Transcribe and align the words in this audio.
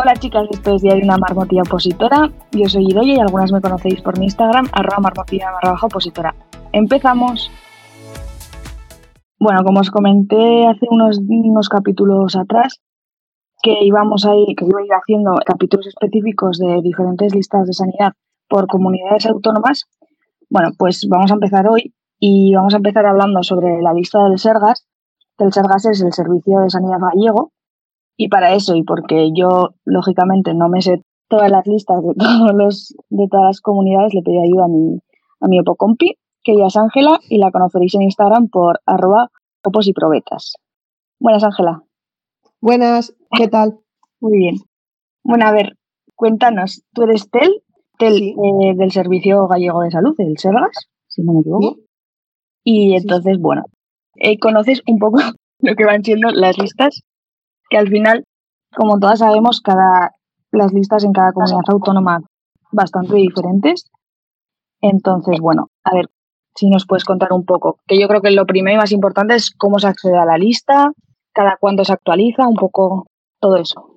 Hola 0.00 0.14
chicas, 0.14 0.46
esto 0.52 0.76
es 0.76 0.82
Diario 0.82 1.00
de 1.00 1.08
una 1.08 1.18
marmotilla 1.18 1.62
opositora. 1.62 2.30
Yo 2.52 2.68
soy 2.68 2.86
Idoya 2.88 3.14
y 3.14 3.18
algunas 3.18 3.50
me 3.50 3.60
conocéis 3.60 4.00
por 4.00 4.16
mi 4.16 4.26
Instagram, 4.26 4.68
arroba 4.70 5.00
marmotilla 5.00 5.50
barra 5.50 5.72
baja 5.72 5.86
opositora. 5.86 6.36
Empezamos. 6.70 7.50
Bueno, 9.40 9.64
como 9.64 9.80
os 9.80 9.90
comenté 9.90 10.68
hace 10.68 10.86
unos, 10.88 11.18
unos 11.18 11.68
capítulos 11.68 12.36
atrás, 12.36 12.80
que 13.60 13.74
íbamos 13.82 14.24
a 14.24 14.36
ir, 14.36 14.54
que 14.54 14.66
iba 14.66 14.78
a 14.78 14.84
ir 14.84 14.92
haciendo 14.92 15.32
capítulos 15.44 15.88
específicos 15.88 16.58
de 16.58 16.80
diferentes 16.80 17.34
listas 17.34 17.66
de 17.66 17.72
sanidad 17.72 18.12
por 18.48 18.68
comunidades 18.68 19.26
autónomas. 19.26 19.86
Bueno, 20.48 20.70
pues 20.78 21.08
vamos 21.10 21.32
a 21.32 21.34
empezar 21.34 21.66
hoy 21.66 21.92
y 22.20 22.54
vamos 22.54 22.72
a 22.72 22.76
empezar 22.76 23.04
hablando 23.04 23.42
sobre 23.42 23.82
la 23.82 23.92
lista 23.94 24.22
del 24.22 24.38
Sergas. 24.38 24.86
El 25.38 25.52
Sergas 25.52 25.86
es 25.86 26.00
el 26.02 26.12
Servicio 26.12 26.60
de 26.60 26.70
Sanidad 26.70 27.00
Gallego 27.00 27.50
y 28.18 28.28
para 28.28 28.52
eso 28.54 28.74
y 28.74 28.82
porque 28.82 29.30
yo 29.34 29.70
lógicamente 29.86 30.52
no 30.52 30.68
me 30.68 30.82
sé 30.82 31.02
todas 31.28 31.50
las 31.50 31.66
listas 31.66 32.02
de 32.02 32.14
todos 32.18 32.52
los 32.54 32.94
de 33.08 33.26
todas 33.30 33.46
las 33.46 33.60
comunidades, 33.62 34.12
le 34.12 34.22
pedí 34.22 34.38
ayuda 34.38 34.64
a 34.64 34.68
mi 34.68 34.98
a 35.40 35.48
mi 35.48 35.60
opocompi, 35.60 36.16
que 36.42 36.52
ella 36.52 36.66
es 36.66 36.76
Ángela 36.76 37.20
y 37.30 37.38
la 37.38 37.50
conoceréis 37.52 37.94
en 37.94 38.02
Instagram 38.02 38.48
por 38.48 38.80
arroba 38.84 39.30
opos 39.64 39.86
y 39.86 39.92
probetas. 39.92 40.54
Buenas, 41.20 41.44
Ángela. 41.44 41.82
Buenas, 42.60 43.14
¿qué 43.36 43.48
tal? 43.48 43.78
Muy 44.20 44.36
bien. 44.38 44.56
Bueno, 45.22 45.46
a 45.46 45.52
ver, 45.52 45.76
cuéntanos, 46.16 46.82
tú 46.92 47.02
eres 47.02 47.30
Tel, 47.30 47.62
Tel 47.98 48.14
Sí. 48.14 48.30
eh, 48.30 48.74
del 48.76 48.90
Servicio 48.90 49.46
Gallego 49.46 49.82
de 49.82 49.90
Salud, 49.90 50.14
el 50.18 50.38
SERGAS, 50.38 50.88
si 51.06 51.22
no 51.22 51.34
me 51.34 51.40
equivoco. 51.40 51.74
Sí. 51.76 51.84
Y 52.64 52.96
entonces, 52.96 53.38
bueno, 53.38 53.62
eh, 54.16 54.38
conoces 54.38 54.82
un 54.88 54.98
poco 54.98 55.18
lo 55.60 55.74
que 55.76 55.84
van 55.84 56.02
siendo 56.02 56.30
las 56.30 56.58
listas, 56.58 57.02
que 57.68 57.78
al 57.78 57.88
final, 57.88 58.24
como 58.74 58.98
todas 58.98 59.20
sabemos, 59.20 59.60
cada 59.60 60.12
las 60.50 60.72
listas 60.72 61.04
en 61.04 61.12
cada 61.12 61.32
comunidad 61.32 61.60
autónoma 61.68 62.20
bastante 62.72 63.16
diferentes. 63.16 63.90
Entonces, 64.80 65.40
bueno, 65.40 65.68
a 65.84 65.94
ver 65.94 66.06
si 66.54 66.68
nos 66.68 66.86
puedes 66.86 67.04
contar 67.04 67.32
un 67.32 67.44
poco, 67.44 67.78
que 67.86 68.00
yo 68.00 68.08
creo 68.08 68.20
que 68.20 68.30
lo 68.30 68.46
primero 68.46 68.76
y 68.76 68.80
más 68.80 68.92
importante 68.92 69.34
es 69.34 69.50
cómo 69.50 69.78
se 69.78 69.86
accede 69.86 70.18
a 70.18 70.24
la 70.24 70.38
lista, 70.38 70.92
cada 71.32 71.56
cuándo 71.60 71.84
se 71.84 71.92
actualiza, 71.92 72.48
un 72.48 72.56
poco 72.56 73.06
todo 73.40 73.56
eso. 73.56 73.94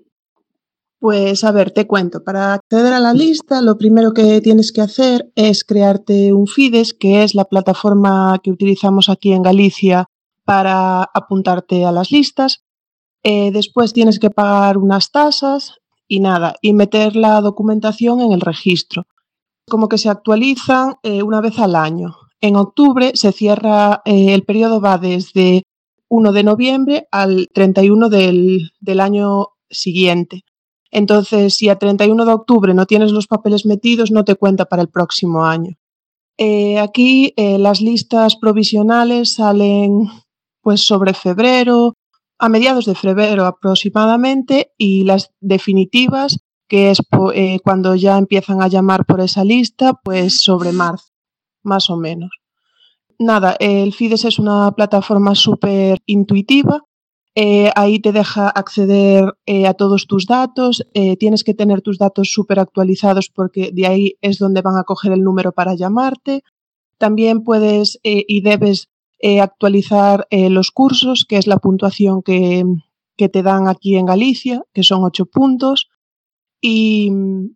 Pues 0.99 1.43
a 1.43 1.51
ver, 1.51 1.71
te 1.71 1.87
cuento. 1.87 2.23
Para 2.23 2.53
acceder 2.53 2.93
a 2.93 2.99
la 2.99 3.13
lista, 3.13 3.61
lo 3.61 3.79
primero 3.79 4.13
que 4.13 4.39
tienes 4.41 4.71
que 4.71 4.81
hacer 4.81 5.31
es 5.35 5.63
crearte 5.63 6.31
un 6.33 6.45
FIDES, 6.45 6.93
que 6.93 7.23
es 7.23 7.33
la 7.33 7.45
plataforma 7.45 8.39
que 8.43 8.51
utilizamos 8.51 9.09
aquí 9.09 9.33
en 9.33 9.41
Galicia 9.41 10.05
para 10.45 11.01
apuntarte 11.01 11.85
a 11.85 11.91
las 11.91 12.11
listas. 12.11 12.63
Eh, 13.23 13.51
después 13.51 13.93
tienes 13.93 14.19
que 14.19 14.31
pagar 14.31 14.77
unas 14.77 15.11
tasas 15.11 15.75
y 16.07 16.19
nada, 16.19 16.55
y 16.61 16.73
meter 16.73 17.15
la 17.15 17.39
documentación 17.41 18.19
en 18.21 18.31
el 18.31 18.41
registro. 18.41 19.05
Como 19.69 19.87
que 19.87 19.97
se 19.97 20.09
actualizan 20.09 20.95
eh, 21.03 21.23
una 21.23 21.39
vez 21.39 21.59
al 21.59 21.75
año. 21.75 22.15
En 22.41 22.55
octubre 22.55 23.11
se 23.13 23.31
cierra, 23.31 24.01
eh, 24.05 24.33
el 24.33 24.43
periodo 24.43 24.81
va 24.81 24.97
desde 24.97 25.63
1 26.09 26.31
de 26.31 26.43
noviembre 26.43 27.07
al 27.11 27.47
31 27.53 28.09
del, 28.09 28.71
del 28.79 28.99
año 28.99 29.49
siguiente. 29.69 30.41
Entonces, 30.89 31.55
si 31.55 31.69
a 31.69 31.77
31 31.77 32.25
de 32.25 32.33
octubre 32.33 32.73
no 32.73 32.85
tienes 32.85 33.11
los 33.11 33.27
papeles 33.27 33.65
metidos, 33.65 34.11
no 34.11 34.25
te 34.25 34.35
cuenta 34.35 34.65
para 34.65 34.81
el 34.81 34.89
próximo 34.89 35.45
año. 35.45 35.77
Aquí 36.81 37.33
las 37.37 37.81
listas 37.81 38.35
provisionales 38.35 39.35
salen 39.35 40.09
pues 40.61 40.83
sobre 40.83 41.13
febrero, 41.13 41.93
a 42.43 42.49
mediados 42.49 42.85
de 42.85 42.95
febrero 42.95 43.45
aproximadamente, 43.45 44.71
y 44.75 45.03
las 45.03 45.29
definitivas, 45.39 46.39
que 46.67 46.89
es 46.89 46.99
eh, 47.35 47.59
cuando 47.63 47.95
ya 47.95 48.17
empiezan 48.17 48.63
a 48.63 48.67
llamar 48.67 49.05
por 49.05 49.21
esa 49.21 49.43
lista, 49.43 49.93
pues 50.03 50.41
sobre 50.41 50.71
marzo, 50.71 51.11
más 51.61 51.91
o 51.91 51.97
menos. 51.97 52.31
Nada, 53.19 53.55
el 53.59 53.93
FIDES 53.93 54.25
es 54.25 54.39
una 54.39 54.71
plataforma 54.71 55.35
súper 55.35 56.01
intuitiva. 56.07 56.81
eh, 57.35 57.69
ahí 57.75 57.99
te 57.99 58.11
deja 58.11 58.49
acceder 58.49 59.35
eh, 59.45 59.67
a 59.67 59.73
todos 59.75 60.07
tus 60.07 60.25
datos. 60.25 60.83
tienes 61.19 61.43
que 61.43 61.53
tener 61.53 61.81
tus 61.81 61.97
datos 61.97 62.29
súper 62.31 62.59
actualizados 62.59 63.29
porque 63.29 63.71
de 63.71 63.85
ahí 63.85 64.13
es 64.21 64.39
donde 64.39 64.61
van 64.63 64.77
a 64.77 64.83
coger 64.83 65.11
el 65.11 65.21
número 65.21 65.51
para 65.51 65.75
llamarte. 65.75 66.41
También 66.97 67.43
puedes 67.43 67.99
y 68.03 68.41
debes 68.41 68.90
eh, 69.21 69.41
actualizar 69.41 70.27
eh, 70.29 70.49
los 70.49 70.71
cursos, 70.71 71.25
que 71.27 71.37
es 71.37 71.47
la 71.47 71.57
puntuación 71.57 72.21
que, 72.23 72.63
que 73.17 73.29
te 73.29 73.43
dan 73.43 73.67
aquí 73.67 73.95
en 73.95 74.05
Galicia, 74.05 74.63
que 74.73 74.83
son 74.83 75.03
ocho 75.03 75.25
puntos. 75.25 75.89
Y 76.59 77.11
mm, 77.11 77.55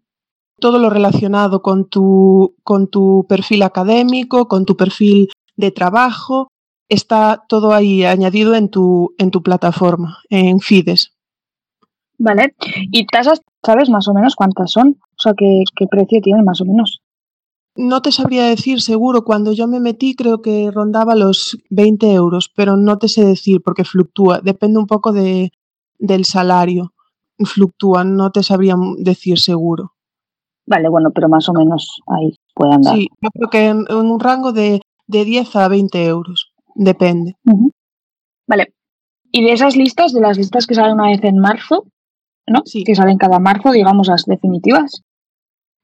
todo 0.59 0.79
lo 0.79 0.89
relacionado 0.89 1.61
con 1.61 1.89
tu, 1.89 2.55
con 2.63 2.87
tu 2.87 3.25
perfil 3.27 3.63
académico, 3.63 4.47
con 4.47 4.65
tu 4.65 4.77
perfil 4.77 5.29
de 5.55 5.71
trabajo, 5.71 6.49
está 6.89 7.43
todo 7.47 7.73
ahí 7.73 8.03
añadido 8.03 8.55
en 8.55 8.69
tu, 8.69 9.15
en 9.17 9.31
tu 9.31 9.41
plataforma, 9.41 10.19
en 10.29 10.59
Fides. 10.59 11.13
Vale. 12.17 12.55
¿Y 12.91 13.05
tasas, 13.07 13.41
sabes 13.63 13.89
más 13.89 14.07
o 14.07 14.13
menos 14.13 14.35
cuántas 14.35 14.71
son? 14.71 14.97
O 15.17 15.21
sea, 15.21 15.33
¿qué, 15.35 15.63
qué 15.75 15.87
precio 15.87 16.21
tienen 16.21 16.45
más 16.45 16.61
o 16.61 16.65
menos? 16.65 17.01
No 17.75 18.01
te 18.01 18.11
sabría 18.11 18.45
decir 18.45 18.81
seguro, 18.81 19.23
cuando 19.25 19.51
yo 19.51 19.67
me 19.67 19.81
metí 19.81 20.15
creo 20.15 20.41
que 20.41 20.71
rondaba 20.71 21.15
los 21.15 21.57
20 21.69 22.13
euros, 22.13 22.49
pero 22.55 22.77
no 22.77 22.97
te 22.97 23.09
sé 23.09 23.25
decir 23.25 23.61
porque 23.63 23.83
fluctúa, 23.83 24.39
depende 24.41 24.79
un 24.79 24.87
poco 24.87 25.11
de, 25.11 25.51
del 25.99 26.23
salario, 26.25 26.93
fluctúa, 27.37 28.05
no 28.05 28.31
te 28.31 28.43
sabría 28.43 28.75
decir 28.97 29.39
seguro. 29.39 29.91
Vale, 30.65 30.89
bueno, 30.89 31.11
pero 31.13 31.29
más 31.29 31.47
o 31.49 31.53
menos 31.53 32.01
ahí 32.07 32.33
puede 32.53 32.75
andar. 32.75 32.95
Sí, 32.95 33.09
yo 33.21 33.29
creo 33.31 33.49
que 33.49 33.65
en, 33.65 33.85
en 33.89 33.97
un 33.97 34.19
rango 34.19 34.51
de, 34.51 34.81
de 35.07 35.25
10 35.25 35.55
a 35.57 35.67
20 35.67 36.05
euros, 36.05 36.53
depende. 36.75 37.35
Vale. 38.47 38.73
Y 39.31 39.43
de 39.43 39.51
esas 39.51 39.75
listas, 39.75 40.13
de 40.13 40.21
las 40.21 40.37
listas 40.37 40.65
que 40.65 40.75
salen 40.75 40.93
una 40.93 41.09
vez 41.09 41.23
en 41.23 41.39
marzo, 41.39 41.85
¿no? 42.47 42.61
Sí. 42.65 42.83
Que 42.83 42.95
salen 42.95 43.17
cada 43.17 43.39
marzo, 43.39 43.71
digamos, 43.71 44.07
las 44.07 44.25
definitivas. 44.25 45.03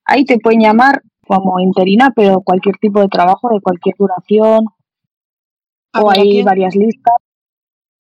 Ahí 0.05 0.25
te 0.25 0.39
pueden 0.39 0.61
llamar 0.61 1.03
como 1.31 1.59
interina, 1.61 2.11
pero 2.13 2.41
cualquier 2.41 2.75
tipo 2.77 2.99
de 2.99 3.07
trabajo, 3.07 3.47
de 3.53 3.61
cualquier 3.61 3.95
duración, 3.97 4.65
A 5.93 6.01
o 6.01 6.09
ver, 6.09 6.19
hay 6.19 6.29
aquí 6.29 6.43
varias 6.43 6.75
listas. 6.75 7.15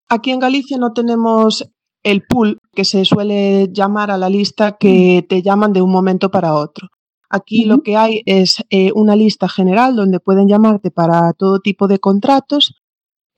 Aquí 0.10 0.32
en 0.32 0.40
Galicia 0.40 0.78
no 0.78 0.94
tenemos 0.94 1.70
el 2.04 2.24
pool 2.24 2.60
que 2.74 2.86
se 2.86 3.06
suele 3.06 3.70
llamar 3.72 4.10
a 4.10 4.18
la 4.18 4.30
lista 4.30 4.78
que 4.78 5.24
te 5.30 5.44
llaman 5.44 5.74
de 5.74 5.84
un 5.84 5.92
momento 5.92 6.32
para 6.32 6.56
otro. 6.56 6.88
Aquí 7.30 7.66
lo 7.66 7.84
que 7.84 7.96
hay 7.96 8.24
es 8.26 8.64
eh, 8.72 8.92
una 8.96 9.16
lista 9.16 9.48
general 9.48 9.96
donde 9.96 10.20
pueden 10.20 10.48
llamarte 10.48 10.90
para 10.90 11.32
todo 11.34 11.60
tipo 11.60 11.88
de 11.88 12.00
contratos. 12.00 12.74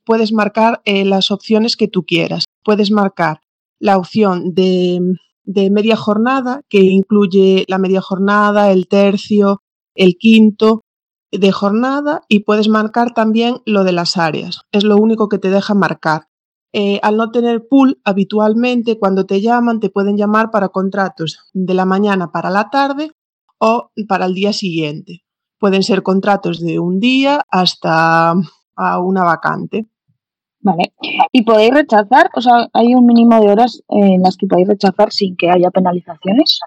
Puedes 0.05 0.31
marcar 0.31 0.81
eh, 0.85 1.03
las 1.03 1.29
opciones 1.31 1.75
que 1.75 1.89
tú 1.89 2.03
quieras. 2.03 2.45
Puedes 2.63 2.91
marcar 2.91 3.41
la 3.79 3.97
opción 3.97 4.53
de, 4.53 5.01
de 5.43 5.69
media 5.69 5.97
jornada, 5.97 6.61
que 6.69 6.79
incluye 6.79 7.65
la 7.67 7.79
media 7.79 7.99
jornada, 7.99 8.71
el 8.71 8.87
tercio, 8.87 9.61
el 9.95 10.15
quinto 10.17 10.81
de 11.31 11.51
jornada, 11.51 12.21
y 12.27 12.41
puedes 12.41 12.67
marcar 12.67 13.13
también 13.13 13.61
lo 13.65 13.83
de 13.83 13.93
las 13.93 14.17
áreas. 14.17 14.61
Es 14.71 14.83
lo 14.83 14.97
único 14.97 15.29
que 15.29 15.39
te 15.39 15.49
deja 15.49 15.73
marcar. 15.73 16.27
Eh, 16.73 16.99
al 17.03 17.17
no 17.17 17.31
tener 17.31 17.67
pool, 17.67 17.99
habitualmente 18.05 18.97
cuando 18.97 19.25
te 19.25 19.41
llaman 19.41 19.79
te 19.79 19.89
pueden 19.89 20.17
llamar 20.17 20.51
para 20.51 20.69
contratos 20.69 21.49
de 21.53 21.73
la 21.73 21.85
mañana 21.85 22.31
para 22.31 22.49
la 22.49 22.69
tarde 22.69 23.11
o 23.59 23.91
para 24.07 24.25
el 24.25 24.33
día 24.33 24.53
siguiente. 24.53 25.23
Pueden 25.59 25.83
ser 25.83 26.01
contratos 26.01 26.59
de 26.61 26.79
un 26.79 26.99
día 26.99 27.41
hasta 27.49 28.33
a 28.75 28.99
una 28.99 29.23
vacante. 29.23 29.85
Vale. 30.61 30.93
¿Y 31.31 31.43
podéis 31.43 31.73
rechazar? 31.73 32.29
O 32.35 32.41
sea, 32.41 32.67
¿hay 32.73 32.93
un 32.93 33.05
mínimo 33.05 33.39
de 33.39 33.49
horas 33.49 33.81
en 33.89 34.21
las 34.21 34.37
que 34.37 34.47
podéis 34.47 34.67
rechazar 34.67 35.11
sin 35.11 35.35
que 35.35 35.49
haya 35.49 35.71
penalizaciones? 35.71 36.59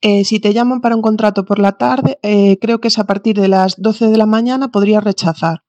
Eh, 0.00 0.24
si 0.24 0.38
te 0.38 0.52
llaman 0.52 0.80
para 0.80 0.94
un 0.94 1.02
contrato 1.02 1.44
por 1.44 1.58
la 1.58 1.72
tarde, 1.72 2.18
eh, 2.22 2.58
creo 2.60 2.80
que 2.80 2.88
es 2.88 2.98
a 2.98 3.06
partir 3.06 3.40
de 3.40 3.48
las 3.48 3.80
12 3.80 4.08
de 4.08 4.16
la 4.16 4.26
mañana 4.26 4.70
podrías 4.70 5.02
rechazar. 5.02 5.64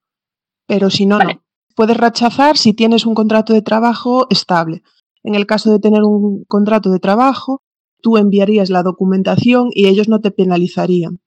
Pero 0.68 0.90
si 0.90 1.06
no, 1.06 1.18
Vale. 1.18 1.36
no. 1.36 1.42
Puedes 1.76 1.98
rechazar 1.98 2.58
si 2.58 2.74
tienes 2.74 3.06
un 3.06 3.16
contrato 3.16 3.54
de 3.54 3.62
trabajo 3.62 4.28
estable. 4.30 4.84
En 5.24 5.34
el 5.34 5.46
caso 5.46 5.72
de 5.72 5.80
tener 5.80 6.04
un 6.04 6.44
contrato 6.48 6.92
de 6.92 7.00
trabajo, 7.00 7.62
tú 8.02 8.18
enviarías 8.18 8.70
la 8.70 8.84
documentación 8.84 9.70
y 9.72 9.88
ellos 9.88 10.10
no 10.10 10.20
te 10.20 10.32
penalizarían. 10.32 11.20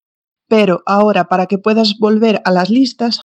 Pero 0.48 0.82
ahora, 0.86 1.28
para 1.28 1.46
que 1.46 1.58
puedas 1.58 1.98
volver 1.98 2.42
a 2.44 2.50
las 2.50 2.70
listas, 2.70 3.22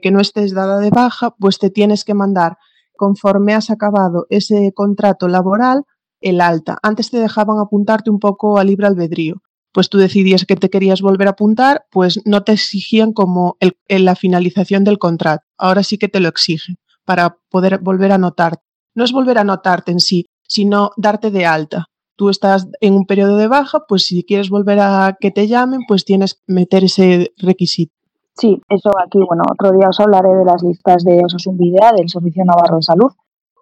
que 0.00 0.10
no 0.10 0.20
estés 0.20 0.54
dada 0.54 0.78
de 0.78 0.90
baja, 0.90 1.34
pues 1.38 1.58
te 1.58 1.70
tienes 1.70 2.04
que 2.04 2.14
mandar, 2.14 2.56
conforme 2.96 3.54
has 3.54 3.70
acabado 3.70 4.26
ese 4.30 4.72
contrato 4.74 5.28
laboral, 5.28 5.84
el 6.20 6.40
alta. 6.40 6.78
Antes 6.82 7.10
te 7.10 7.18
dejaban 7.18 7.58
apuntarte 7.58 8.10
un 8.10 8.18
poco 8.18 8.58
a 8.58 8.64
libre 8.64 8.86
albedrío. 8.86 9.42
Pues 9.72 9.88
tú 9.88 9.98
decidías 9.98 10.46
que 10.46 10.56
te 10.56 10.68
querías 10.68 11.00
volver 11.00 11.28
a 11.28 11.32
apuntar, 11.32 11.84
pues 11.90 12.20
no 12.24 12.42
te 12.42 12.52
exigían 12.52 13.12
como 13.12 13.56
el, 13.60 13.76
en 13.86 14.04
la 14.04 14.16
finalización 14.16 14.82
del 14.82 14.98
contrato. 14.98 15.44
Ahora 15.56 15.84
sí 15.84 15.96
que 15.96 16.08
te 16.08 16.18
lo 16.20 16.28
exigen 16.28 16.76
para 17.04 17.36
poder 17.50 17.78
volver 17.78 18.12
a 18.12 18.16
anotar. 18.16 18.58
No 18.94 19.04
es 19.04 19.12
volver 19.12 19.38
a 19.38 19.42
anotarte 19.42 19.92
en 19.92 20.00
sí, 20.00 20.26
sino 20.46 20.90
darte 20.96 21.30
de 21.30 21.46
alta. 21.46 21.86
tú 22.16 22.28
estás 22.28 22.68
en 22.80 22.94
un 22.94 23.06
periodo 23.06 23.38
de 23.38 23.48
baja, 23.48 23.84
pues 23.88 24.02
si 24.04 24.24
quieres 24.24 24.50
volver 24.50 24.78
a 24.80 25.16
que 25.18 25.30
te 25.30 25.48
llamen, 25.48 25.80
pues 25.88 26.04
tienes 26.04 26.34
que 26.34 26.52
meter 26.52 26.84
ese 26.84 27.32
requisito. 27.38 27.94
Sí, 28.34 28.60
eso 28.68 28.90
aquí, 28.98 29.18
bueno, 29.26 29.42
otro 29.50 29.70
día 29.76 29.88
os 29.88 30.00
hablaré 30.00 30.28
de 30.34 30.44
las 30.44 30.62
listas 30.62 31.02
de 31.04 31.22
Osasun 31.24 31.56
Videa 31.56 31.92
del 31.96 32.08
Servicio 32.08 32.44
Navarro 32.44 32.76
de 32.76 32.82
Salud, 32.82 33.12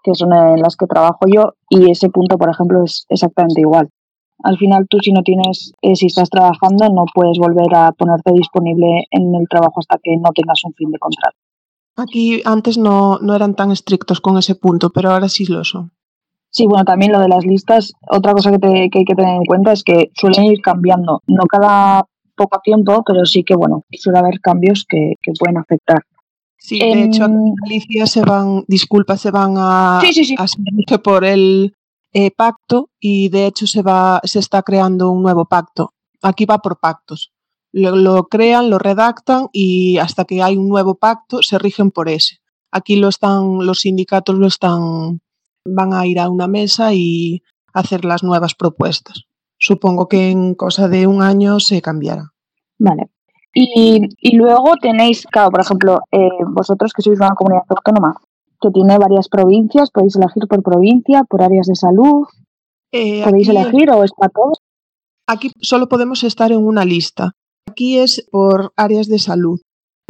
que 0.03 0.15
son 0.15 0.33
en 0.33 0.61
las 0.61 0.77
que 0.77 0.87
trabajo 0.87 1.21
yo, 1.33 1.55
y 1.69 1.91
ese 1.91 2.09
punto, 2.09 2.39
por 2.39 2.51
ejemplo, 2.51 2.83
es 2.85 3.07
exactamente 3.09 3.61
igual. 3.61 3.89
Al 4.45 4.57
final 4.57 4.87
tú 4.89 4.99
si 5.01 5.13
no 5.13 5.23
tienes, 5.23 5.73
eh, 5.83 5.97
si 5.97 6.07
estás 6.07 6.31
trabajando, 6.31 6.89
no 6.89 7.05
puedes 7.13 7.39
volver 7.39 7.75
a 7.75 7.93
ponerte 7.93 8.33
disponible 8.33 9.07
en 9.11 9.35
el 9.35 9.49
trabajo 9.49 9.81
hasta 9.81 9.99
que 10.03 10.17
no 10.17 10.31
tengas 10.33 10.61
un 10.65 10.73
fin 10.75 10.91
de 10.91 10.99
contrato. 10.99 11.37
Aquí 11.97 12.43
antes 12.45 12.79
no, 12.79 13.19
no 13.19 13.35
eran 13.35 13.55
tan 13.57 13.73
estrictos 13.73 14.21
con 14.21 14.39
ese 14.39 14.55
punto, 14.55 14.91
pero 14.91 15.11
ahora 15.11 15.29
sí 15.29 15.45
lo 15.47 15.65
son. 15.65 15.91
Sí, 16.51 16.67
bueno, 16.67 16.85
también 16.85 17.13
lo 17.13 17.19
de 17.21 17.29
las 17.29 17.45
listas, 17.45 17.93
otra 18.09 18.33
cosa 18.33 18.51
que, 18.53 18.59
te, 18.59 18.91
que 18.91 19.01
hay 19.01 19.05
que 19.05 19.15
tener 19.15 19.37
en 19.37 19.45
cuenta 19.45 19.73
es 19.73 19.83
que 19.83 20.11
suelen 20.15 20.45
ir 20.45 20.61
cambiando, 20.61 21.21
no 21.27 21.43
cada 21.45 22.05
poco 22.37 22.61
tiempo, 22.63 23.03
pero 23.05 23.27
sí 23.27 23.43
que, 23.43 23.57
bueno, 23.57 23.85
suele 23.91 24.21
haber 24.21 24.41
cambios 24.41 24.87
que, 24.89 25.15
que 25.21 25.33
pueden 25.39 25.59
afectar. 25.59 25.99
Sí, 26.59 26.81
de 26.81 27.05
hecho, 27.05 27.25
en 27.25 27.55
Galicia 27.55 28.07
se 28.07 28.23
van, 28.23 28.65
disculpa, 28.67 29.17
se 29.17 29.31
van 29.31 29.55
a, 29.57 30.01
sí, 30.03 30.13
sí, 30.13 30.25
sí. 30.25 30.35
a 30.37 30.99
por 30.99 31.25
el 31.25 31.77
eh, 32.13 32.31
pacto 32.31 32.91
y 32.99 33.29
de 33.29 33.47
hecho 33.47 33.67
se 33.67 33.83
va, 33.83 34.21
se 34.25 34.41
está 34.41 34.63
creando 34.63 35.11
un 35.11 35.23
nuevo 35.23 35.47
pacto. 35.47 35.95
Aquí 36.21 36.47
va 36.47 36.59
por 36.59 36.81
pactos. 36.81 37.33
Lo, 37.71 37.95
lo, 37.95 38.25
crean, 38.25 38.71
lo 38.71 38.79
redactan 38.79 39.49
y 39.53 39.99
hasta 39.99 40.25
que 40.25 40.43
hay 40.43 40.57
un 40.57 40.69
nuevo 40.69 40.97
pacto 40.97 41.43
se 41.43 41.59
rigen 41.59 41.91
por 41.91 42.09
ese. 42.09 42.39
Aquí 42.73 42.97
lo 42.97 43.09
están, 43.09 43.65
los 43.65 43.81
sindicatos 43.81 44.35
lo 44.37 44.47
están, 44.47 45.21
van 45.65 45.95
a 45.95 46.07
ir 46.07 46.19
a 46.19 46.29
una 46.29 46.49
mesa 46.49 46.93
y 46.93 47.43
hacer 47.73 48.05
las 48.05 48.23
nuevas 48.23 48.55
propuestas. 48.55 49.25
Supongo 49.59 50.09
que 50.09 50.31
en 50.31 50.55
cosa 50.55 50.89
de 50.89 51.07
un 51.07 51.23
año 51.23 51.61
se 51.61 51.81
cambiará. 51.83 52.33
Vale. 52.79 53.11
Y, 53.61 54.09
y 54.21 54.37
luego 54.37 54.75
tenéis, 54.81 55.27
claro, 55.27 55.51
por 55.51 55.61
ejemplo, 55.61 55.99
eh, 56.13 56.29
vosotros 56.55 56.93
que 56.93 57.03
sois 57.03 57.19
una 57.19 57.35
comunidad 57.35 57.65
autónoma 57.69 58.15
que 58.61 58.71
tiene 58.71 58.99
varias 58.99 59.29
provincias, 59.29 59.91
podéis 59.91 60.17
elegir 60.17 60.45
por 60.49 60.63
provincia, 60.63 61.25
por 61.29 61.43
áreas 61.43 61.67
de 61.67 61.75
salud, 61.77 62.27
Eh, 62.93 63.23
podéis 63.25 63.49
aquí, 63.49 63.57
elegir 63.59 63.91
o 63.91 64.05
es 64.05 64.13
para 64.13 64.31
todos. 64.31 64.59
aquí 65.27 65.51
solo 65.61 65.89
podemos 65.89 66.23
estar 66.25 66.53
en 66.53 66.65
una 66.67 66.85
lista. 66.85 67.33
Aquí 67.71 67.99
es 67.99 68.27
por 68.31 68.73
áreas 68.77 69.09
de 69.09 69.19
salud. 69.19 69.61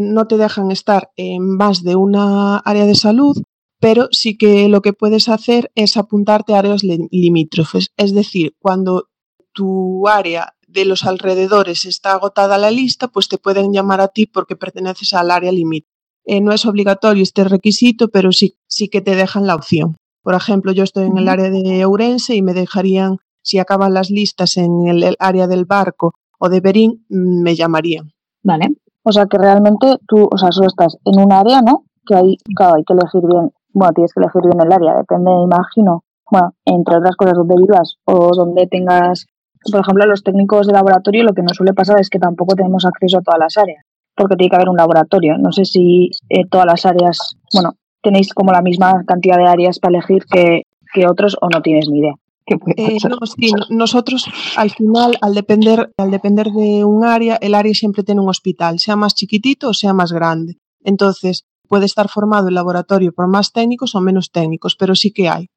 No 0.01 0.27
te 0.27 0.37
dejan 0.37 0.71
estar 0.71 1.11
en 1.17 1.57
más 1.57 1.83
de 1.83 1.97
una 1.97 2.59
área 2.59 2.87
de 2.87 2.95
salud, 2.95 3.37
pero 3.81 4.09
sí 4.13 4.37
que 4.39 4.69
lo 4.69 4.81
que 4.81 4.93
puedes 4.93 5.29
hacer 5.29 5.71
es 5.75 5.97
apuntarte 5.97 6.55
a 6.55 6.59
áreas 6.61 6.83
li- 6.85 7.09
limítrofes. 7.11 7.89
Es 7.97 8.15
decir, 8.15 8.53
cuando 8.61 9.05
tu 9.53 10.07
área 10.07 10.55
de 10.69 10.85
los 10.85 11.05
alrededores 11.05 11.85
está 11.85 12.13
agotada 12.13 12.59
la 12.59 12.71
lista, 12.71 13.09
pues 13.09 13.29
te 13.29 13.39
pueden 13.39 13.73
llamar 13.73 14.01
a 14.01 14.09
ti 14.09 14.27
porque 14.27 14.55
perteneces 14.55 15.15
al 15.15 15.31
área 15.31 15.51
limítrofe. 15.51 15.93
Eh, 16.25 16.41
no 16.43 16.53
es 16.53 16.67
obligatorio 16.67 17.23
este 17.23 17.45
requisito, 17.45 18.09
pero 18.09 18.33
sí, 18.33 18.59
sí 18.67 18.89
que 18.89 19.01
te 19.01 19.17
dejan 19.17 19.47
la 19.47 19.55
opción. 19.55 19.97
Por 20.23 20.35
ejemplo, 20.35 20.73
yo 20.73 20.85
estoy 20.85 21.07
en 21.07 21.17
el 21.17 21.29
área 21.29 21.51
de 21.51 21.85
Ourense 21.87 22.35
y 22.35 22.43
me 22.43 22.53
dejarían, 22.53 23.17
si 23.43 23.59
acaban 23.59 23.95
las 23.95 24.11
listas 24.11 24.59
en 24.59 24.87
el, 24.87 25.03
el 25.03 25.17
área 25.19 25.47
del 25.47 25.65
barco 25.65 26.13
o 26.39 26.51
de 26.51 26.61
Berín, 26.61 27.07
mm, 27.09 27.43
me 27.43 27.57
llamarían. 27.57 28.13
Vale. 28.43 28.69
O 29.03 29.13
sea 29.13 29.25
que 29.25 29.39
realmente 29.39 29.97
tú, 30.07 30.29
o 30.31 30.37
sea, 30.37 30.53
solo 30.53 30.67
estás 30.67 30.99
en 31.03 31.19
un 31.19 31.33
área, 31.33 31.63
¿no? 31.63 31.85
Que 32.07 32.15
hay, 32.15 32.37
claro, 32.55 32.77
hay 32.77 32.85
que 32.85 32.93
elegir 32.93 33.23
bien, 33.27 33.51
bueno, 33.73 33.93
tienes 33.95 34.13
que 34.13 34.21
elegir 34.21 34.43
bien 34.43 34.61
el 34.61 34.71
área, 34.71 34.99
depende, 34.99 35.31
imagino, 35.31 36.05
bueno, 36.31 36.53
entre 36.67 36.99
otras 36.99 37.17
cosas, 37.17 37.35
donde 37.35 37.55
vivas 37.57 37.97
o 38.05 38.37
donde 38.37 38.67
tengas, 38.67 39.27
por 39.71 39.81
ejemplo, 39.81 40.07
los 40.07 40.23
técnicos 40.23 40.67
de 40.67 40.73
laboratorio, 40.73 41.25
lo 41.25 41.33
que 41.35 41.43
nos 41.43 41.57
suele 41.57 41.73
pasar 41.75 42.01
es 42.01 42.11
que 42.11 42.19
tampoco 42.19 42.55
tenemos 42.55 42.85
acceso 42.85 43.19
a 43.19 43.23
todas 43.23 43.41
las 43.41 43.57
áreas, 43.59 43.85
porque 44.17 44.37
tiene 44.37 44.51
que 44.51 44.57
haber 44.57 44.69
un 44.69 44.77
laboratorio. 44.77 45.37
No 45.39 45.53
sé 45.53 45.65
si 45.65 46.11
eh, 46.29 46.45
todas 46.51 46.67
las 46.67 46.85
áreas, 46.87 47.19
bueno, 47.53 47.73
tenéis 48.03 48.33
como 48.35 48.53
la 48.53 48.63
misma 48.63 49.05
cantidad 49.07 49.37
de 49.37 49.47
áreas 49.47 49.79
para 49.79 49.99
elegir 49.99 50.25
que, 50.31 50.63
que 50.95 51.07
otros 51.07 51.37
o 51.41 51.49
no 51.53 51.63
tienes 51.63 51.89
ni 51.89 51.99
idea. 51.99 52.15
¿Qué 52.47 52.57
puede 52.57 52.75
Eh, 52.79 52.99
no, 53.09 53.19
sí, 53.27 53.53
no- 53.53 53.67
nosotros 53.77 54.25
al 54.57 54.71
final, 54.71 55.19
al 55.21 55.35
depender, 55.35 55.93
al 55.99 56.11
depender 56.11 56.47
de 56.51 56.85
un 56.85 57.05
área, 57.05 57.37
el 57.37 57.55
área 57.55 57.75
siempre 57.75 58.03
tiene 58.05 58.21
un 58.23 58.29
hospital, 58.31 58.79
sea 58.79 58.97
más 58.97 59.15
chiquitito 59.15 59.69
o 59.69 59.75
sea 59.75 59.93
más 59.93 60.13
grande. 60.13 60.57
Entonces, 60.83 61.45
puede 61.69 61.85
estar 61.85 62.09
formado 62.09 62.49
el 62.49 62.55
laboratorio 62.55 63.13
por 63.13 63.29
más 63.29 63.53
técnicos 63.53 63.95
o 63.95 64.01
menos 64.01 64.31
técnicos, 64.31 64.77
pero 64.77 64.95
sí 64.95 65.13
que 65.13 65.29
hay, 65.29 65.49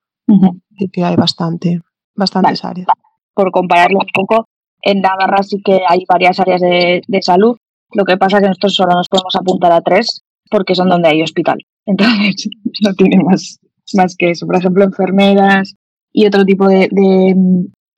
sí 0.78 0.90
que 0.92 1.06
hay 1.06 1.16
bastante, 1.16 1.80
bastantes 2.14 2.66
áreas. 2.66 2.88
Por 3.34 3.52
compararlo 3.52 4.00
un 4.00 4.08
poco, 4.14 4.46
en 4.82 5.02
Navarra 5.02 5.44
sí 5.44 5.62
que 5.64 5.82
hay 5.88 6.04
varias 6.08 6.40
áreas 6.40 6.62
de, 6.62 7.02
de 7.08 7.22
salud. 7.22 7.58
Lo 7.94 8.06
que 8.06 8.18
pasa 8.18 8.38
es 8.38 8.44
que 8.44 8.50
nosotros 8.50 8.76
solo 8.76 8.94
nos 8.96 9.10
podemos 9.10 9.36
apuntar 9.36 9.72
a 9.72 9.82
tres 9.82 10.22
porque 10.50 10.76
son 10.76 10.90
donde 10.90 11.10
hay 11.10 11.22
hospital. 11.22 11.58
Entonces, 11.86 12.50
no 12.82 12.94
tiene 12.94 13.24
más, 13.24 13.60
más 13.96 14.16
que 14.16 14.32
eso. 14.32 14.46
Por 14.46 14.58
ejemplo, 14.58 14.84
enfermeras 14.84 15.76
y 16.14 16.26
otro 16.26 16.46
tipo 16.46 16.68
de, 16.68 16.90
de, 16.92 17.36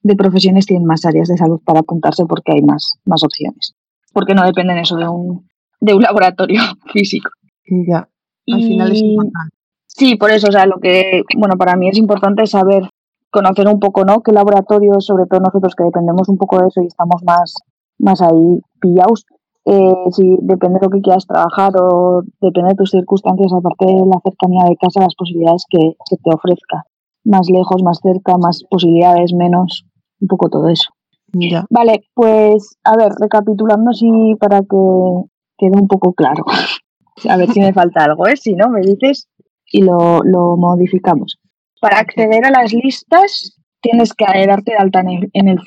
de 0.03 0.15
profesiones 0.15 0.65
tienen 0.65 0.85
más 0.85 1.05
áreas 1.05 1.27
de 1.27 1.37
salud 1.37 1.59
para 1.65 1.79
apuntarse 1.79 2.25
porque 2.25 2.53
hay 2.53 2.61
más, 2.61 2.93
más 3.05 3.23
opciones. 3.23 3.73
Porque 4.13 4.35
no 4.35 4.45
dependen 4.45 4.77
eso 4.77 4.95
de 4.95 5.07
un, 5.07 5.47
de 5.79 5.93
un 5.93 6.01
laboratorio 6.03 6.61
físico. 6.91 7.29
Ya, 7.65 8.07
al 8.51 8.61
final 8.61 8.91
es 8.91 9.01
importante. 9.01 9.55
Sí, 9.87 10.15
por 10.15 10.31
eso, 10.31 10.47
o 10.47 10.51
sea, 10.51 10.65
lo 10.65 10.79
que, 10.79 11.21
bueno, 11.37 11.55
para 11.55 11.75
mí 11.75 11.87
es 11.87 11.97
importante 11.97 12.47
saber, 12.47 12.89
conocer 13.33 13.67
un 13.67 13.79
poco, 13.79 14.05
¿no? 14.05 14.21
Qué 14.21 14.31
laboratorios, 14.31 15.05
sobre 15.05 15.25
todo 15.25 15.41
nosotros 15.41 15.73
que 15.75 15.83
dependemos 15.83 16.29
un 16.29 16.37
poco 16.37 16.59
de 16.59 16.67
eso 16.67 16.81
y 16.81 16.87
estamos 16.87 17.23
más, 17.25 17.55
más 17.97 18.21
ahí 18.21 18.61
pillados, 18.79 19.25
eh, 19.65 19.93
si 20.11 20.37
depende 20.41 20.79
de 20.79 20.85
lo 20.85 20.91
que 20.91 21.01
quieras 21.01 21.25
trabajar 21.25 21.71
o 21.81 22.21
depende 22.39 22.69
de 22.69 22.75
tus 22.75 22.91
circunstancias, 22.91 23.51
aparte 23.51 23.85
de 23.85 24.05
la 24.05 24.19
cercanía 24.23 24.65
de 24.65 24.77
casa, 24.77 25.01
las 25.01 25.15
posibilidades 25.15 25.65
que, 25.69 25.95
que 26.09 26.15
te 26.17 26.33
ofrezca. 26.33 26.85
Más 27.25 27.49
lejos, 27.49 27.81
más 27.83 27.99
cerca, 28.01 28.37
más 28.37 28.63
posibilidades, 28.69 29.33
menos, 29.33 29.85
un 30.21 30.27
poco 30.27 30.49
todo 30.49 30.69
eso. 30.69 30.91
Ya. 31.33 31.65
Vale, 31.69 32.03
pues, 32.13 32.77
a 32.83 32.95
ver, 32.95 33.13
recapitulando 33.19 33.89
así 33.89 34.35
para 34.39 34.61
que 34.61 34.77
quede 35.57 35.79
un 35.79 35.87
poco 35.87 36.13
claro. 36.13 36.45
A 37.29 37.37
ver 37.37 37.51
si 37.51 37.59
me 37.59 37.73
falta 37.73 38.03
algo, 38.03 38.27
¿eh? 38.27 38.35
Si 38.35 38.53
no, 38.55 38.69
me 38.69 38.81
dices 38.81 39.27
y 39.71 39.83
lo, 39.83 40.23
lo 40.23 40.57
modificamos. 40.57 41.37
Para 41.83 41.99
acceder 41.99 42.45
a 42.45 42.49
las 42.49 42.71
listas, 42.71 43.59
tienes 43.81 44.13
que 44.13 44.23
darte 44.47 44.71
de 44.71 44.77
alta 44.77 45.01
en 45.01 45.09
el, 45.09 45.29
en 45.33 45.49
el 45.49 45.59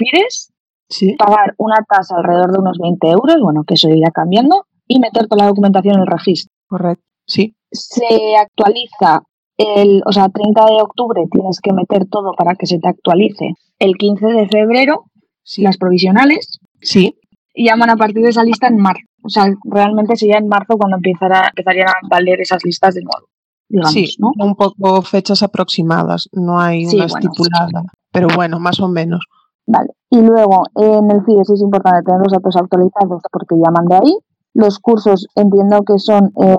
Sí, 0.88 1.14
pagar 1.18 1.54
una 1.58 1.84
tasa 1.86 2.16
alrededor 2.16 2.52
de 2.52 2.58
unos 2.58 2.78
20 2.78 3.06
euros, 3.08 3.36
bueno, 3.42 3.64
que 3.66 3.74
eso 3.74 3.90
irá 3.90 4.10
cambiando, 4.12 4.64
y 4.86 4.98
meter 4.98 5.26
toda 5.26 5.42
la 5.42 5.48
documentación 5.48 5.96
en 5.96 6.00
el 6.00 6.06
registro. 6.06 6.50
correcto. 6.68 7.04
Sí, 7.26 7.54
Se 7.70 8.34
actualiza 8.40 9.24
el, 9.58 10.00
o 10.06 10.12
sea, 10.12 10.30
30 10.30 10.64
de 10.64 10.82
octubre 10.82 11.22
tienes 11.30 11.60
que 11.60 11.74
meter 11.74 12.06
todo 12.06 12.32
para 12.32 12.54
que 12.54 12.64
se 12.64 12.78
te 12.78 12.88
actualice. 12.88 13.50
El 13.78 13.98
15 13.98 14.26
de 14.26 14.48
febrero, 14.48 15.04
sí, 15.42 15.60
las 15.60 15.76
provisionales, 15.76 16.60
sí, 16.80 17.18
y 17.52 17.66
llaman 17.66 17.90
a 17.90 17.96
partir 17.96 18.22
de 18.22 18.30
esa 18.30 18.42
lista 18.42 18.68
en 18.68 18.78
marzo. 18.78 19.04
O 19.22 19.28
sea, 19.28 19.52
realmente 19.64 20.16
sería 20.16 20.38
en 20.38 20.48
marzo 20.48 20.78
cuando 20.78 20.96
empezará, 20.96 21.48
empezarían 21.48 21.88
a 21.88 22.08
valer 22.08 22.40
esas 22.40 22.64
listas 22.64 22.94
de 22.94 23.02
nuevo, 23.02 23.26
digamos, 23.68 23.92
sí, 23.92 24.06
¿no? 24.18 24.30
un 24.38 24.54
poco 24.54 25.02
fechas 25.02 25.42
aproximadas, 25.42 26.28
no 26.32 26.60
hay 26.60 26.86
Sí, 26.86 26.96
una 26.96 27.06
bueno. 27.06 27.18
estipulada, 27.30 27.82
pero 28.12 28.28
bueno, 28.34 28.58
más 28.60 28.80
o 28.80 28.88
menos. 28.88 29.20
Vale. 29.66 29.90
Y 30.10 30.20
luego, 30.20 30.62
en 30.76 31.10
el 31.10 31.24
FIDES 31.24 31.50
es 31.50 31.60
importante 31.60 32.02
tener 32.04 32.20
los 32.20 32.32
datos 32.32 32.56
actualizados 32.56 33.22
porque 33.32 33.56
llaman 33.56 33.86
de 33.86 33.96
ahí. 33.96 34.18
Los 34.54 34.78
cursos 34.78 35.26
entiendo 35.34 35.82
que 35.82 35.98
son 35.98 36.32
eh, 36.40 36.56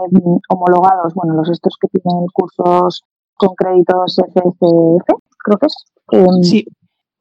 homologados, 0.50 1.14
bueno, 1.16 1.34
los 1.36 1.50
estos 1.50 1.78
que 1.82 1.88
tienen 1.88 2.26
cursos 2.34 3.04
con 3.36 3.56
créditos 3.56 4.18
FCF, 4.20 5.08
creo 5.44 5.58
que 5.58 5.66
es, 5.68 5.76
em, 6.12 6.44
Sí, 6.44 6.66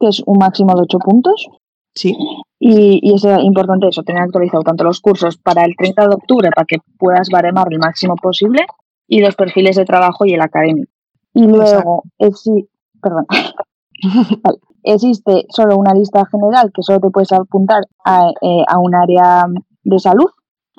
que 0.00 0.09
es 0.09 0.23
un 0.26 0.38
máximo 0.38 0.75
de 0.75 0.83
8 0.83 0.99
puntos. 0.99 1.49
sí, 1.95 2.14
Y, 2.59 3.00
y 3.02 3.14
es 3.14 3.25
eh, 3.25 3.37
importante 3.43 3.88
eso, 3.88 4.02
tener 4.02 4.23
actualizado 4.23 4.62
tanto 4.64 4.85
los 4.85 5.00
cursos 5.00 5.37
para 5.38 5.64
el 5.64 5.75
30 5.78 6.09
de 6.09 6.14
octubre 6.14 6.50
para 6.55 6.66
que 6.66 6.78
puedas 6.99 7.28
baremar 7.31 7.69
el 7.71 7.78
máximo 7.78 8.14
posible 8.16 8.66
y 9.08 9.20
los 9.20 9.34
perfiles 9.36 9.76
de 9.76 9.84
trabajo 9.84 10.25
y 10.26 10.34
el 10.34 10.40
académico. 10.40 10.90
Y 11.34 11.46
luego, 11.46 12.02
exi- 12.18 12.68
perdón, 13.02 13.26
Vale. 14.42 14.58
existe 14.82 15.46
solo 15.50 15.76
una 15.76 15.92
lista 15.94 16.25
general 16.26 16.70
que 16.75 16.82
solo 16.82 17.00
te 17.00 17.10
puedes 17.10 17.32
apuntar 17.32 17.82
a, 18.04 18.30
eh, 18.40 18.64
a 18.66 18.78
un 18.78 18.94
área 18.94 19.46
de 19.84 19.98
salud. 19.98 20.26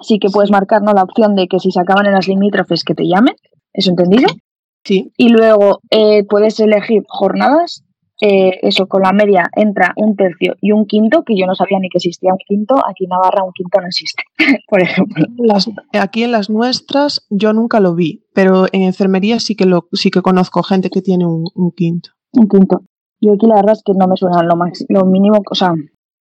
Sí 0.01 0.19
que 0.19 0.29
puedes 0.29 0.51
marcar 0.51 0.81
¿no? 0.84 0.93
la 0.93 1.03
opción 1.03 1.36
de 1.36 1.48
que 1.48 1.60
si 1.60 1.72
se 1.72 1.79
acaban 1.79 2.05
en 2.05 2.13
las 2.13 2.27
limítrofes 2.27 2.84
que 2.84 2.93
te 2.93 3.07
llamen, 3.07 3.36
¿eso 3.74 3.89
entendido? 3.89 4.29
sí, 4.84 5.12
Y 5.17 5.29
luego 5.29 5.79
eh, 5.89 6.24
puedes 6.25 6.60
elegir 6.60 7.03
jornadas. 7.07 7.84
Eh, 8.21 8.59
eso, 8.62 8.88
con 8.88 9.03
la 9.03 9.12
media 9.12 9.50
entra 9.55 9.93
un 9.95 10.15
tercio 10.15 10.55
y 10.62 10.71
un 10.71 10.86
quinto, 10.86 11.24
que 11.24 11.38
yo 11.38 11.45
no 11.45 11.55
sabía 11.55 11.79
ni 11.79 11.89
que 11.89 11.97
existía 11.97 12.31
un 12.31 12.39
quinto. 12.39 12.75
Aquí 12.77 13.05
en 13.05 13.09
Navarra 13.09 13.43
un 13.43 13.51
quinto 13.53 13.79
no 13.79 13.88
existe, 13.88 14.24
por 14.67 14.81
ejemplo. 14.81 15.25
Las- 15.38 15.69
aquí 16.00 16.24
en 16.24 16.31
las 16.31 16.50
nuestras 16.50 17.25
yo 17.29 17.53
nunca 17.53 17.79
lo 17.79 17.95
vi, 17.95 18.24
pero 18.33 18.65
en 18.71 18.83
enfermería 18.83 19.39
sí 19.39 19.55
que 19.55 19.65
lo 19.65 19.88
sí 19.93 20.09
que 20.09 20.21
conozco 20.21 20.63
gente 20.63 20.89
que 20.89 21.01
tiene 21.01 21.25
un, 21.25 21.45
un 21.55 21.71
quinto. 21.71 22.09
Un 22.33 22.47
quinto. 22.47 22.81
Yo 23.19 23.33
aquí 23.33 23.47
la 23.47 23.55
verdad 23.55 23.74
es 23.74 23.83
que 23.83 23.93
no 23.93 24.07
me 24.07 24.15
suena 24.15 24.43
lo, 24.43 24.55
lo 24.89 25.05
mínimo, 25.05 25.38
o 25.50 25.55
sea, 25.55 25.74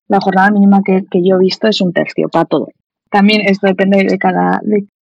la 0.08 0.20
jornada 0.20 0.50
mínima 0.50 0.82
que, 0.84 1.02
yo 1.22 1.36
he 1.36 1.38
visto 1.38 1.68
es 1.68 1.80
un 1.80 1.92
tercio 1.92 2.28
para 2.30 2.44
todo. 2.44 2.68
También 3.10 3.42
esto 3.42 3.66
depende 3.66 4.04
de 4.04 4.18
cada 4.18 4.60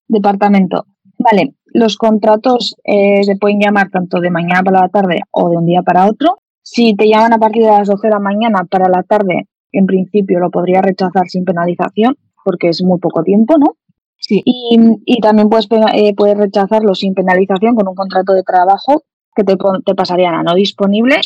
departamento. 0.08 0.84
Vale, 1.18 1.54
los 1.66 1.96
contratos 1.96 2.76
eh, 2.84 3.22
se 3.24 3.36
pueden 3.36 3.60
llamar 3.60 3.90
tanto 3.90 4.20
de 4.20 4.30
mañana 4.30 4.62
para 4.62 4.80
la 4.82 4.88
tarde 4.88 5.20
o 5.30 5.50
de 5.50 5.56
un 5.56 5.66
día 5.66 5.82
para 5.82 6.06
otro. 6.06 6.38
Si 6.62 6.94
te 6.94 7.08
llaman 7.08 7.32
a 7.32 7.38
partir 7.38 7.62
de 7.62 7.70
las 7.70 7.88
12 7.88 8.06
de 8.06 8.12
la 8.12 8.20
mañana 8.20 8.64
para 8.70 8.88
la 8.88 9.02
tarde, 9.02 9.48
en 9.72 9.86
principio 9.86 10.40
lo 10.40 10.50
podría 10.50 10.82
rechazar 10.82 11.28
sin 11.28 11.44
penalización, 11.44 12.16
porque 12.44 12.68
es 12.68 12.82
muy 12.82 12.98
poco 12.98 13.22
tiempo, 13.22 13.56
¿no? 13.58 13.76
Sí. 14.18 14.42
Y, 14.44 15.20
también 15.20 15.48
puedes, 15.48 15.66
eh, 15.94 16.14
puedes 16.14 16.36
rechazarlo 16.36 16.94
sin 16.94 17.14
penalización 17.14 17.74
con 17.74 17.88
un 17.88 17.94
contrato 17.94 18.34
de 18.34 18.42
trabajo 18.42 19.02
que 19.34 19.44
te, 19.44 19.56
te 19.84 19.94
pasarían 19.94 20.34
a 20.34 20.42
no 20.42 20.54
disponible 20.54 21.16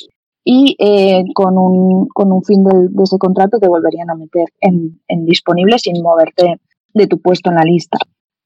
y 0.44 0.76
eh, 0.78 1.24
con, 1.34 1.56
un, 1.56 2.06
con 2.08 2.30
un 2.30 2.44
fin 2.44 2.62
de, 2.62 3.02
ese 3.02 3.18
contrato 3.18 3.58
te 3.58 3.68
volverían 3.68 4.10
a 4.10 4.14
meter 4.14 4.44
en, 4.60 5.00
en, 5.08 5.24
disponible 5.24 5.78
sin 5.78 6.02
moverte 6.02 6.60
de 6.92 7.06
tu 7.06 7.20
puesto 7.20 7.50
en 7.50 7.56
la 7.56 7.64
lista. 7.64 7.98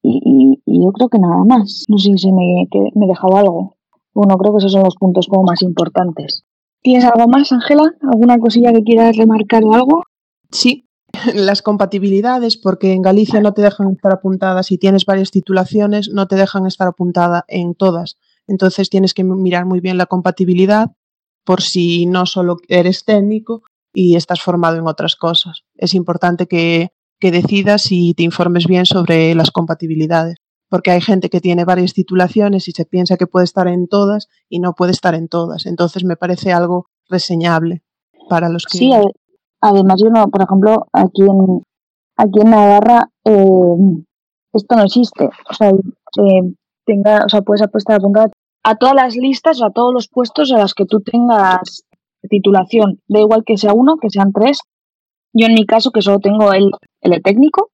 Y, 0.02 0.62
yo 0.66 0.92
creo 0.92 1.08
que 1.08 1.18
nada 1.18 1.44
más. 1.44 1.84
No 1.88 1.98
sé 1.98 2.16
si 2.16 2.32
me, 2.32 2.68
que 2.70 2.78
me 2.94 3.06
he 3.06 3.08
dejado 3.08 3.36
algo. 3.36 3.76
Bueno, 4.14 4.36
creo 4.38 4.52
que 4.52 4.58
esos 4.58 4.72
son 4.72 4.84
los 4.84 4.96
puntos 4.96 5.26
como 5.26 5.42
más 5.42 5.60
importantes. 5.62 6.44
¿Tienes 6.82 7.04
algo 7.04 7.28
más, 7.28 7.52
Ángela? 7.52 7.94
¿Alguna 8.02 8.38
cosilla 8.38 8.72
que 8.72 8.82
quieras 8.82 9.16
remarcar 9.16 9.64
o 9.64 9.74
algo? 9.74 10.02
Sí, 10.50 10.88
las 11.34 11.62
compatibilidades, 11.62 12.56
porque 12.56 12.92
en 12.92 13.02
Galicia 13.02 13.40
no 13.40 13.52
te 13.52 13.62
dejan 13.62 13.90
estar 13.92 14.12
apuntada, 14.12 14.62
si 14.62 14.78
tienes 14.78 15.04
varias 15.04 15.30
titulaciones, 15.30 16.10
no 16.12 16.26
te 16.26 16.36
dejan 16.36 16.66
estar 16.66 16.88
apuntada 16.88 17.44
en 17.48 17.74
todas. 17.74 18.16
Entonces 18.46 18.90
tienes 18.90 19.14
que 19.14 19.24
mirar 19.24 19.66
muy 19.66 19.80
bien 19.80 19.98
la 19.98 20.06
compatibilidad 20.06 20.90
por 21.44 21.62
si 21.62 22.06
no 22.06 22.26
solo 22.26 22.56
eres 22.68 23.04
técnico 23.04 23.62
y 23.92 24.16
estás 24.16 24.40
formado 24.40 24.76
en 24.76 24.86
otras 24.86 25.16
cosas. 25.16 25.62
Es 25.76 25.94
importante 25.94 26.46
que, 26.46 26.90
decidas 27.20 27.90
y 27.90 28.14
te 28.14 28.22
informes 28.22 28.66
bien 28.66 28.86
sobre 28.86 29.34
las 29.34 29.50
compatibilidades, 29.50 30.36
porque 30.68 30.90
hay 30.90 31.00
gente 31.00 31.30
que 31.30 31.40
tiene 31.40 31.64
varias 31.64 31.94
titulaciones 31.94 32.68
y 32.68 32.72
se 32.72 32.84
piensa 32.84 33.16
que 33.16 33.26
puede 33.26 33.44
estar 33.44 33.68
en 33.68 33.88
todas 33.88 34.28
y 34.48 34.60
no 34.60 34.74
puede 34.74 34.92
estar 34.92 35.14
en 35.14 35.28
todas. 35.28 35.66
Entonces 35.66 36.04
me 36.04 36.16
parece 36.16 36.52
algo 36.52 36.86
reseñable 37.08 37.82
para 38.28 38.48
los 38.48 38.64
que... 38.64 38.78
Sí, 38.78 38.92
además 39.60 40.00
yo 40.02 40.10
no, 40.10 40.28
por 40.28 40.42
ejemplo, 40.42 40.86
aquí 40.92 41.22
en, 41.22 41.62
aquí 42.16 42.40
en 42.40 42.50
Navarra 42.50 43.10
eh, 43.24 44.04
esto 44.52 44.76
no 44.76 44.84
existe. 44.84 45.26
O 45.50 45.54
sea, 45.54 45.70
eh, 45.70 46.54
tenga, 46.84 47.24
o 47.24 47.28
sea, 47.28 47.42
puedes 47.42 47.62
apostar 47.62 47.96
apuntada 47.96 48.30
a 48.62 48.76
todas 48.76 48.94
las 48.94 49.16
listas, 49.16 49.62
a 49.62 49.70
todos 49.70 49.94
los 49.94 50.08
puestos 50.08 50.52
a 50.52 50.58
los 50.58 50.74
que 50.74 50.84
tú 50.84 51.00
tengas 51.00 51.84
titulación. 52.28 53.00
Da 53.08 53.20
igual 53.20 53.44
que 53.46 53.56
sea 53.56 53.72
uno, 53.72 53.96
que 53.96 54.10
sean 54.10 54.32
tres. 54.32 54.60
Yo 55.32 55.46
en 55.46 55.54
mi 55.54 55.64
caso, 55.64 55.90
que 55.90 56.02
solo 56.02 56.18
tengo 56.18 56.52
el, 56.52 56.70
el 57.02 57.22
técnico, 57.22 57.70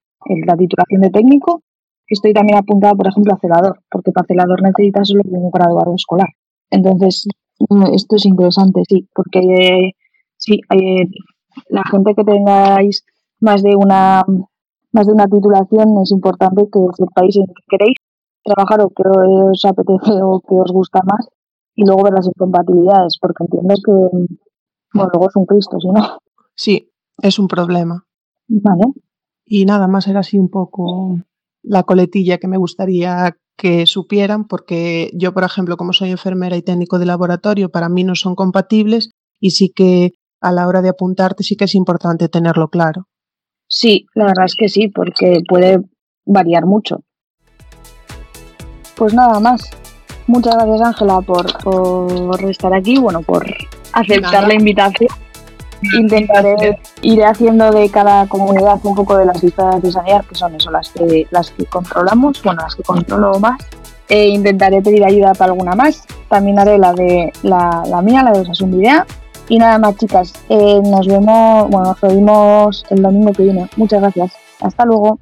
la 0.46 0.56
titulación 0.56 1.00
de 1.00 1.10
técnico, 1.10 1.62
estoy 2.08 2.32
también 2.32 2.58
apuntada, 2.58 2.94
por 2.94 3.08
ejemplo, 3.08 3.34
a 3.34 3.38
celador, 3.38 3.80
porque 3.90 4.12
para 4.12 4.26
celador 4.26 4.62
necesitas 4.62 5.08
solo 5.08 5.22
un 5.24 5.50
graduado 5.50 5.94
escolar. 5.94 6.28
Entonces, 6.70 7.26
mm, 7.68 7.94
esto 7.94 8.16
es 8.16 8.26
interesante, 8.26 8.82
sí, 8.88 9.08
porque 9.14 9.92
sí, 10.36 10.60
eh, 10.74 11.08
la 11.68 11.82
gente 11.90 12.14
que 12.14 12.24
tengáis 12.24 13.04
más 13.40 13.62
de 13.62 13.76
una 13.76 14.22
más 14.92 15.06
de 15.08 15.12
una 15.12 15.26
titulación 15.26 15.98
es 16.02 16.12
importante 16.12 16.62
que 16.72 16.80
sepáis 16.96 17.36
en 17.36 17.46
qué 17.46 17.62
queréis 17.68 17.96
trabajar 18.44 18.80
o 18.82 18.90
que 18.90 19.02
os 19.04 19.64
apetece 19.64 20.22
o 20.22 20.40
que 20.40 20.54
os 20.54 20.70
gusta 20.70 21.00
más 21.04 21.28
y 21.74 21.84
luego 21.84 22.04
ver 22.04 22.12
las 22.14 22.28
incompatibilidades, 22.28 23.18
porque 23.20 23.42
entiendo 23.42 23.74
que, 23.84 23.92
bueno, 24.94 25.10
luego 25.12 25.28
es 25.28 25.36
un 25.36 25.46
Cristo, 25.46 25.80
si 25.80 25.88
no. 25.88 26.18
Sí, 26.54 26.92
es 27.18 27.40
un 27.40 27.48
problema. 27.48 28.06
Vale. 28.46 28.92
Y 29.44 29.64
nada 29.64 29.88
más 29.88 30.06
era 30.06 30.20
así 30.20 30.38
un 30.38 30.48
poco 30.48 31.18
la 31.64 31.82
coletilla 31.82 32.38
que 32.38 32.48
me 32.48 32.56
gustaría 32.56 33.36
que 33.56 33.86
supieran, 33.86 34.46
porque 34.46 35.10
yo, 35.14 35.32
por 35.32 35.44
ejemplo, 35.44 35.76
como 35.76 35.92
soy 35.92 36.10
enfermera 36.10 36.56
y 36.56 36.62
técnico 36.62 36.98
de 36.98 37.06
laboratorio, 37.06 37.70
para 37.70 37.88
mí 37.88 38.04
no 38.04 38.14
son 38.14 38.34
compatibles 38.34 39.10
y 39.40 39.50
sí 39.50 39.72
que 39.74 40.12
a 40.40 40.52
la 40.52 40.66
hora 40.68 40.82
de 40.82 40.90
apuntarte 40.90 41.42
sí 41.42 41.56
que 41.56 41.64
es 41.64 41.74
importante 41.74 42.28
tenerlo 42.28 42.68
claro. 42.68 43.06
Sí, 43.66 44.06
la 44.14 44.26
verdad 44.26 44.44
es 44.44 44.54
que 44.58 44.68
sí, 44.68 44.88
porque 44.88 45.40
puede 45.48 45.78
variar 46.26 46.66
mucho. 46.66 46.98
Pues 48.96 49.14
nada 49.14 49.40
más. 49.40 49.70
Muchas 50.26 50.54
gracias 50.54 50.80
Ángela 50.80 51.20
por, 51.20 51.46
por, 51.62 52.44
estar 52.44 52.72
aquí, 52.72 52.98
bueno, 52.98 53.22
por 53.22 53.46
aceptar 53.92 54.48
la 54.48 54.54
invitación. 54.54 55.10
Intentaré, 55.98 56.78
iré 57.02 57.24
haciendo 57.24 57.70
de 57.70 57.90
cada 57.90 58.26
comunidad 58.26 58.78
un 58.82 58.94
poco 58.94 59.16
de 59.16 59.26
las 59.26 59.42
listas 59.42 59.82
de 59.82 59.92
sanidad, 59.92 60.24
que 60.24 60.34
son 60.34 60.54
eso, 60.54 60.70
las 60.70 60.90
que, 60.90 61.26
las 61.30 61.50
que 61.50 61.64
controlamos, 61.66 62.42
bueno, 62.42 62.62
las 62.62 62.74
que 62.74 62.82
controlo 62.82 63.38
más. 63.38 63.60
E 64.08 64.28
intentaré 64.28 64.82
pedir 64.82 65.04
ayuda 65.04 65.34
para 65.34 65.52
alguna 65.52 65.74
más. 65.74 66.04
También 66.28 66.58
haré 66.58 66.78
la 66.78 66.92
de 66.92 67.32
la, 67.42 67.82
la 67.86 68.02
mía, 68.02 68.22
la 68.22 68.32
de 68.32 68.40
Osasun 68.40 68.70
Video. 68.70 69.04
Y 69.48 69.58
nada 69.58 69.78
más, 69.78 69.96
chicas. 69.96 70.32
Eh, 70.48 70.80
nos 70.84 71.06
vemos, 71.06 71.70
bueno, 71.70 71.88
nos 71.88 72.00
vemos 72.00 72.84
el 72.90 73.02
domingo 73.02 73.32
que 73.32 73.44
viene. 73.44 73.68
Muchas 73.76 74.00
gracias. 74.00 74.32
Hasta 74.60 74.84
luego. 74.84 75.18